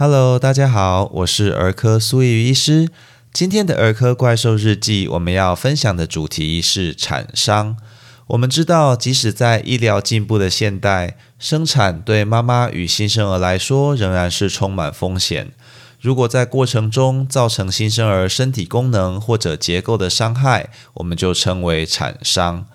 [0.00, 2.88] Hello，大家好，我是儿科苏怡医师。
[3.32, 7.76] 今天的儿科怪兽日记，我们要分享的主题是产伤。
[8.28, 15.50] 我们知道，即使在医疗进步的现代，生产对妈妈与新生儿来说仍然是充满风险。
[16.00, 22.66] 如果在过程中造成新生儿身体功能或者结构的伤害，我们就称为产伤。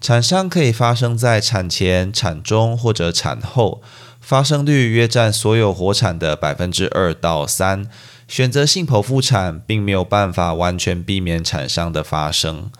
[0.00, 3.82] 产伤可以发生在产前、产中或者产后。
[4.20, 7.88] 发生率约占所有活产的百分之二到三。
[8.28, 12.70] 选择性剖腹产并没有办法完全避免产伤的发生。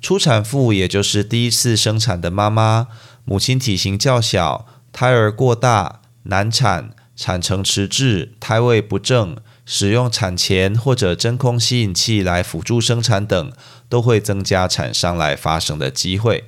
[0.00, 2.86] 初产妇也就是第一次生产的妈妈，
[3.24, 13.52] 母亲体型较小，胎儿过大，难产，产程迟滞，胎位不正，使用产钳或者真空吸引器来辅助生产等，
[13.88, 16.44] 都会增加产伤来发生的机会。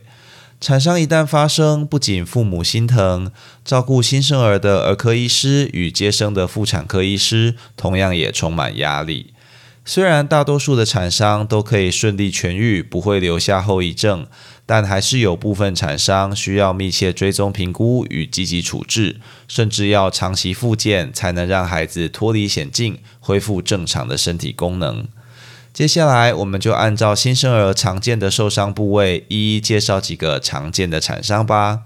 [0.61, 3.31] 产伤一旦发生，不仅父母心疼，
[3.65, 9.35] 照顾新生儿的儿科医师与接生的妇产科医师同样也充满压力。
[9.85, 14.27] 虽然大多数的产伤都可以顺利痊愈，不会留下后遗症，
[14.65, 25.07] 但还是有部分产伤需要密切追踪评估与积极处置，甚至要长期复健才能让孩子脱离险境，恢复正常的身体功能。
[25.75, 31.81] 接下来，我们就按照新生儿常见的受伤部位，一一介绍几个常见的产伤吧。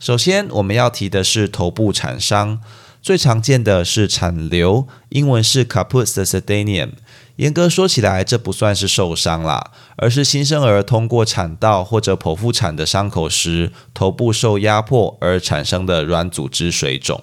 [0.00, 2.58] 首先，我们要提的是头部产伤，
[3.02, 6.92] 最常见的是产瘤，英文是 caput succedaneum。
[7.36, 17.22] 严格说起来，这不算是受伤啦，而是新生儿通过产道或者剖腹产的伤口时，头部受压迫而产生的软组织水肿。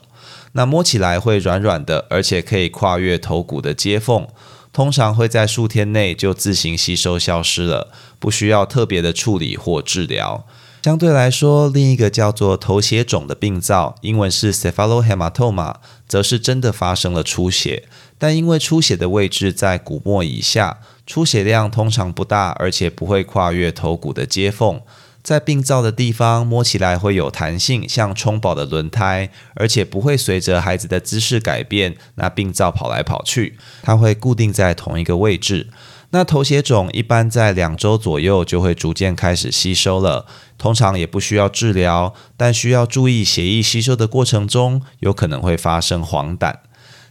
[0.52, 4.28] 那摸起来会软软的，而且可以跨越头骨的接缝。
[4.74, 10.46] 通常会在数天内就自行吸收消失了，不需要特别的处理或治疗。
[10.84, 15.76] 相对来说，另一个叫做头血肿的病灶，英文是 cephalohematoma，
[16.08, 17.88] 则是真的发生了出血，
[18.18, 24.82] 但因为出血的位置在骨膜以下，出血量通常不大，而且不会跨越头骨的接缝。
[25.24, 35.70] 在病灶的地方摸起来会有弹性，像充饱的轮胎，而且不会随着孩子的姿势改变，那病灶跑来跑去，它会固定在同一个位置。
[36.14, 40.26] 那头血肿一般在两周左右就会逐渐开始吸收了，
[40.58, 46.56] 通常也不需要治疗，但需要注意血液吸收的过程中有可能会发生黄疸。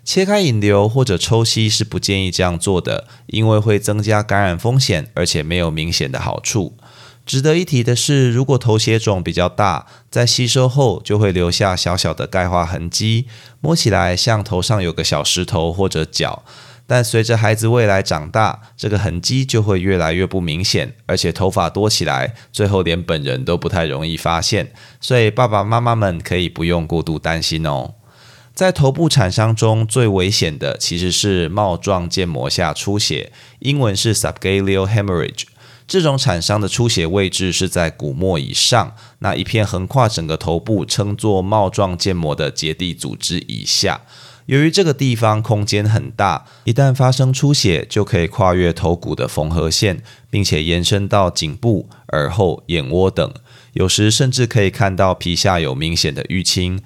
[0.04, 6.76] 切开引流或者抽吸是不建议这样做的，因为会增加感染风险，而且没有明显的好处。
[7.26, 13.26] 值得一提的是，如果头血肿比较大，在吸收后就会留下小小的钙化痕迹，
[13.60, 16.42] 摸起来像头上有个小石头或者角。
[16.88, 24.72] 但随着孩子未来长大，这个痕迹就会越来越不明显，而且头发多起来，最后连本人都不太容易发现。
[25.00, 27.94] 所以爸爸妈妈们可以不用过度担心哦。
[28.52, 35.44] 在头部产伤中最危险的其实是帽状腱膜下出血，英文是 subgaleal hemorrhage。
[35.90, 44.02] 这种产伤的出血位置是在骨膜以上，那一片横跨整个头部，称作帽状腱膜的结缔组织以下。
[44.46, 53.34] 由于这个地方空间很大，一旦发生出血，就可以跨越头骨的缝合线，并且延伸到颈部、耳后、眼窝等，
[53.72, 56.80] 有时甚至可以看到皮下有明显的淤青。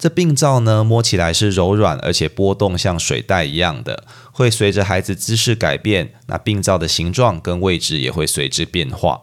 [0.00, 9.20] 这病灶呢，摸起来是柔软，而且波动像水袋一样的，会随着孩子姿势改变，那病灶的形状跟位置也会随之变化。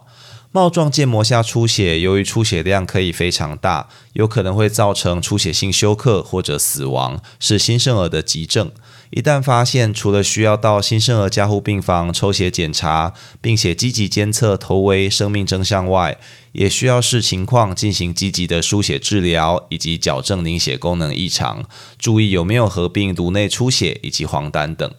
[0.52, 8.70] 帽状腱膜下出血，由于出血量可以非常大，有可能会造成出血性休克或者死亡，是新生儿的急症。
[9.10, 16.18] 一旦发现，除了需要到新生儿加护病房抽血检查，并且积极监测头围、生命征象外，
[16.52, 21.64] 也需要视情况进行积极的输血治疗，以及矫正凝血功能异常，
[21.98, 24.92] 注意有没有合并颅内出血以及黄疸等。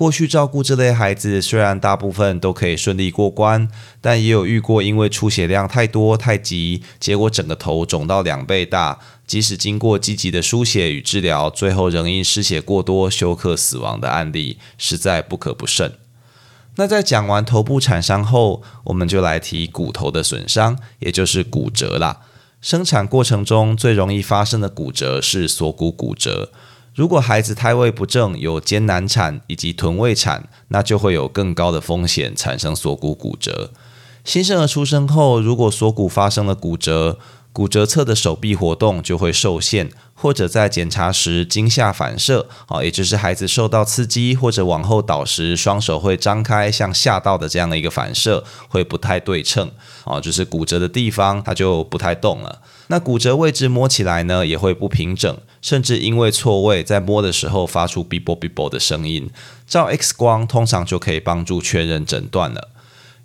[0.00, 3.68] 过去照顾这类孩子，虽然大部分都可以顺利过关，
[4.00, 15.92] 但也有遇过因为出血量太多太急，结果整个头肿到两倍大，即使经过积极的输血与治疗，最后仍因失血过多休克死亡的案例，实在不可不慎。
[16.76, 22.20] 那在讲完头部产伤后，我们就来提骨头的损伤，也就是骨折啦。
[22.62, 26.50] 生产过程中最容易发生的骨折是锁骨骨折。
[27.00, 33.70] 如果孩子胎位不正，有艰难产以及臀位产，那就会有更高的风险产生锁骨骨折。
[34.22, 37.18] 新生儿出生后，如果锁骨发生了骨折，
[37.54, 49.70] 骨折侧的手臂活动就会受限，或者在检查时惊吓反射，啊，也就是孩子受到刺激或者往后倒时，双手会张开像吓到的这样的一个反射，会不太对称，
[50.04, 52.60] 啊，就是骨折的地方它就不太动了。
[52.88, 55.34] 那骨折位置摸起来呢，也会不平整。
[55.60, 59.30] 甚至因为错位，在摸的时候发出 b 啵 b 啵的声音。
[59.66, 62.70] 照 X 光通常就可以帮助确认诊断了。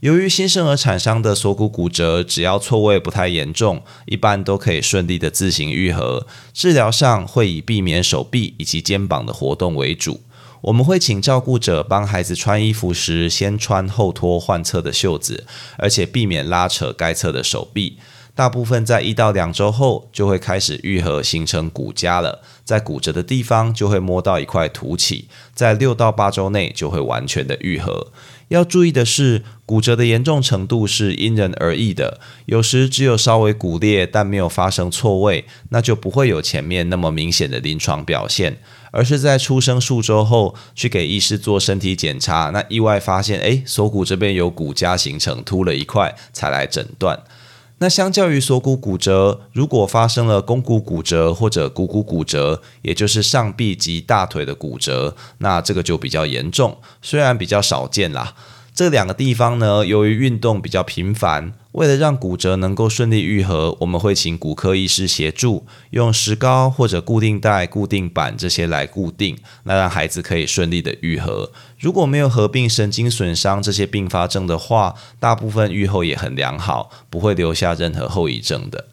[0.02, 6.28] 由于新生儿产伤的锁骨骨折，只要错位不太严重，一般都可以顺利的自行愈合。
[6.54, 10.22] 治疗上会以避免手臂以及肩膀的活动为主。
[10.62, 15.46] 我们会请照顾者帮孩子穿衣服时，先穿后脱患侧的袖子，
[15.78, 17.98] 而且避免拉扯该侧的手臂。
[18.36, 22.42] 大部分在一到两周后就会开始愈合，形成骨痂了。
[22.66, 28.12] 在骨折的地方就会摸到一块凸起，在六到八周内就会完全的愈合。
[28.50, 32.20] 要注意的是，骨折的严重程度是因人而异的。
[32.46, 38.58] 有时只有稍微骨裂，但没有发生错位，那就不会有前面那么明显的临床表现。
[38.92, 47.24] 而是在出生数周后，去给医师做身体检查，那意外发现，诶，锁骨这边有骨痂形成，凸了一块，才来诊断。
[47.80, 58.34] 那相较于锁骨骨折，如果发生了肱骨骨折或者股骨骨折，也就是上臂及大腿的骨折，那这个就比较严重，虽然比较少见啦。
[58.76, 71.54] 这两个地方呢，由于运动比较频繁，为了让骨折能够顺利愈合，我们会请骨科医师协助，用石膏或者固定带、固定板这些来固定，那让孩子可以顺利的愈合。
[71.80, 78.88] 如果没有合并神经损伤这些并发症的话，大部分愈后也很良好，不会留下任何后遗症的。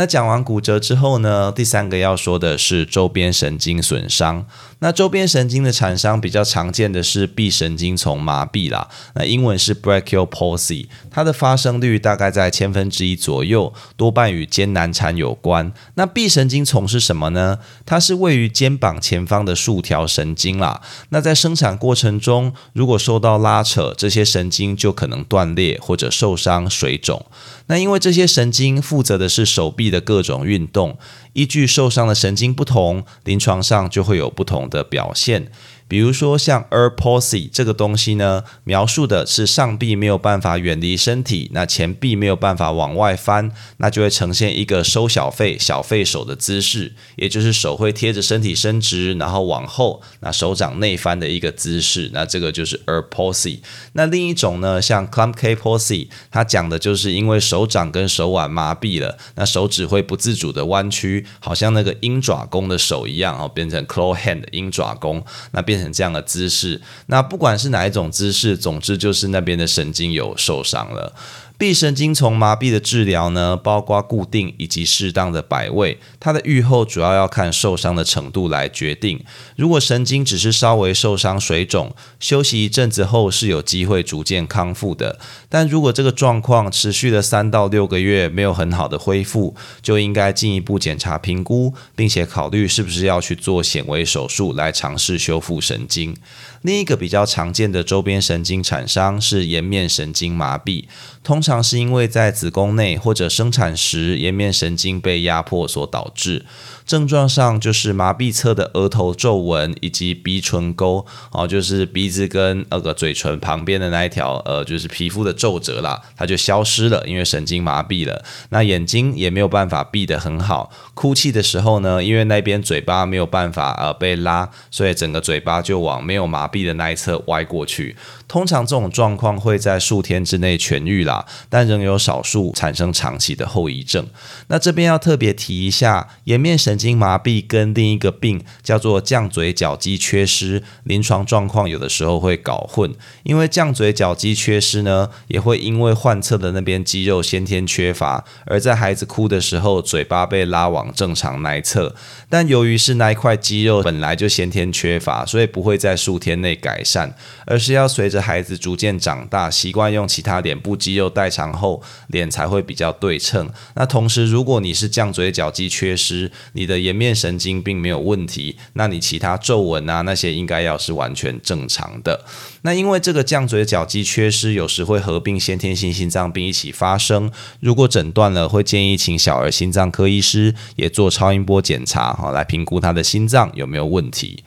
[0.00, 4.46] 那讲完骨折之后呢，第三个要说的是周边神经损伤。
[4.78, 15.70] 那周边神经的产伤比较常见的是臂神经丛麻痹啦，那英文是 brachial palsy，它的发生率大概在千分之一左右，多半与肩难产有关。
[15.96, 17.58] 那臂神经丛是什么呢？
[17.84, 20.80] 它是位于肩膀前方的数条神经啦。
[21.10, 27.26] 那在生产过程中，如果受到拉扯，这些神经就可能断裂或者受伤、水肿。
[27.70, 30.98] 那因为这些神经负责的是手臂的各种运动。
[31.34, 35.52] 依据受伤的神经不同，临床上就会有不同的表现。
[35.90, 52.08] 比如说像 e r palsy 这个东西呢，描述的是上臂没有办法远离身体，那前臂没有办法往外翻，那就会呈现一个收小费、小费手的姿势，也就是手会贴着身体伸直，然后往后，那手掌内翻的一个姿势。
[52.12, 53.58] 那这个就是 e r palsy。
[53.94, 65.79] 那另一种呢，像 clump k p o s y 它讲的就是因为手掌跟手腕麻痹了，那手指会不自主的弯曲，好像那个鹰爪功的手一样，哦，变成 claw hand 鹰爪功，那变。
[65.80, 71.12] 成这样的姿势，那不管是哪一种姿势，总之就是那边的神经有受伤了。
[71.60, 75.98] 臂神经丛麻痹的治疗呢，包括固定以及适当的摆位。
[76.18, 79.22] 它的愈后主要要看受伤的程度来决定。
[79.56, 85.18] 如果神经只是稍微受伤、水肿，休息一阵子后是有机会逐渐康复的。
[85.50, 96.16] 但如果这个状况持续了三到六个月，没有很好的恢复，就应该进一步检查评估，并且考虑是不是要去做显微手术来尝试修复神经。
[96.62, 100.84] 另一个比较常见的周边神经产伤是颜面神经麻痹，
[101.24, 106.44] 通常是因为在子宫内或者生产时颜面神经被压迫所导致。
[106.84, 118.24] 症状上就是麻痹侧的额头皱纹以及鼻唇沟，哦，就是鼻子跟那个嘴唇旁边的那一条，呃，就是皮肤的皱褶啦，它就消失了，因为神经麻痹了。
[118.48, 127.96] 那眼睛也没有办法闭得很好，哭泣的时候呢，因为那边嘴巴没有办法呃被拉，所以整个嘴巴就往没有麻币的那一侧歪过去。
[128.30, 134.06] 通常这种状况会在数天之内痊愈啦，但仍有少数产生长期的后遗症。
[134.46, 142.94] 那这边要特别提一下，颜面神经麻痹跟另一个病叫做降嘴角肌缺失，临床状况有的时候会搞混。
[143.24, 151.96] 因为降嘴角肌缺失呢，也会因为患侧的那边肌肉先天缺乏，而在孩子哭的时候，嘴巴被拉往正常那一侧。
[152.28, 157.12] 但由于是那一块肌肉本来就先天缺乏，所以不会在数天内改善，
[157.44, 163.50] 而是要随着孩子逐渐长大，习惯用其他脸部肌肉代偿后，脸才会比较对称。
[163.74, 172.24] 那同时，如果你是降嘴角肌缺失，你的颜面神经并没有问题，那你其他皱纹啊那些应该要是完全正常的。
[172.62, 177.30] 那因为这个降嘴角肌缺失，有时会合并先天性心脏病一起发生。
[177.60, 184.44] 如果诊断了，会建议请小儿心脏科医师也做超音波检查，哈，来评估他的心脏有没有问题。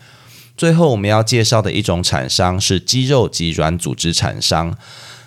[0.55, 4.77] 最后我们要介绍的一种产伤是肌肉及软组织产伤。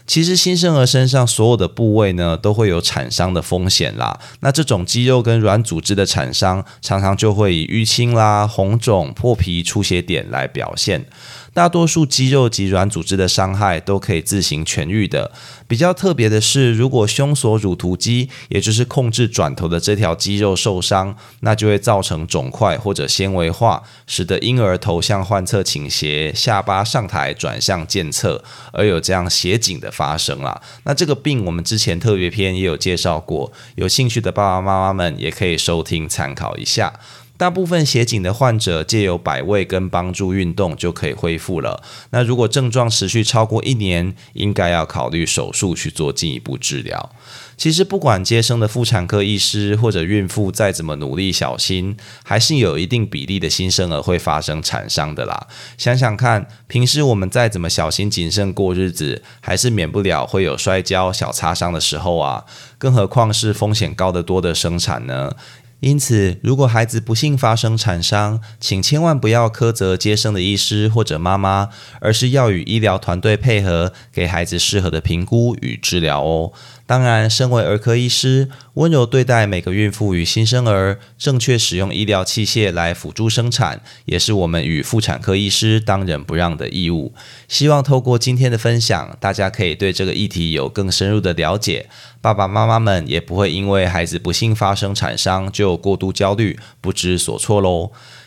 [0.07, 4.19] 其实新生儿身上所有的部位呢，都会有产伤的风险啦。
[4.41, 11.07] 那这种肌肉跟软组织的产伤，常常就会以淤青啦、红肿、破皮、出血点来表现。
[11.53, 15.33] 大多数肌肉及软组织的伤害都可以自行痊愈的。
[15.67, 28.45] 比较特别的是，如果胸锁乳突肌，也就是控制转头的这条肌肉受伤，那就会造成肿块或者纤维化，使得婴儿头向患侧倾斜，下巴上抬转向健侧，
[28.75, 30.61] 而有这样斜颈的发生了。
[30.85, 36.93] 那这个病我们之前特别篇也有介绍过，有兴趣的爸爸妈妈们也可以收听参考一下。
[37.37, 41.83] 大部分斜颈的患者借由摆位跟帮助运动就可以恢复了。
[42.11, 47.13] 那如果症状持续超过一年，应该要考虑手术去做进一步治疗。
[47.57, 55.47] 其实不管接生的妇产科医师或者孕妇再怎么努力小心，还是有一定比例的新生儿会发生产伤的啦。
[55.79, 62.45] 想想看，平时我们再怎么小心谨慎过日子，还是免不了会有摔跤、小擦伤的时候啊。
[62.79, 65.33] 更何况是风险高得多的生产呢？
[65.81, 71.69] 因此，如果孩子不幸发生产伤，请千万不要苛责接生的医师或者妈妈，
[72.01, 76.53] 而是要与医疗团队配合，给孩子适合的评估与治疗哦。
[76.87, 87.13] 当然，身为儿科医师，温柔对待每个孕妇与新生儿，正确使用医疗器械来辅助生产，也是我们与妇产科医师当仁不让的义务。
[87.49, 91.89] 希望透过今天的分享，大家可以对这个议题有更深入的了解。
[92.21, 97.91] 爸爸妈妈们也不会因为孩子不幸发生产伤就过度焦虑、不知所措喽。